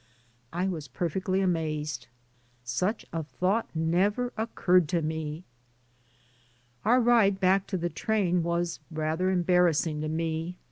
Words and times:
I 0.51 0.67
was 0.67 0.87
perfectly 0.87 1.41
amazed; 1.41 2.07
such 2.63 3.05
a 3.13 3.21
thought 3.21 3.69
never 3.75 4.33
occurred 4.35 4.89
to 4.89 5.03
me. 5.03 5.43
Our 6.83 6.99
ride 6.99 7.39
back 7.39 7.67
to 7.67 7.77
the 7.77 7.87
train 7.91 8.41
was 8.41 8.79
rather 8.89 9.29
em 9.29 9.43
barrassing 9.43 10.01
to 10.01 10.09
me. 10.09 10.57